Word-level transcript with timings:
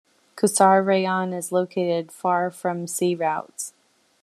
Qusar 0.35 0.83
rayon 0.83 1.31
is 1.31 1.51
located 1.51 2.11
far 2.11 2.49
from 2.49 2.87
sea 2.87 3.13
routes. 3.13 3.71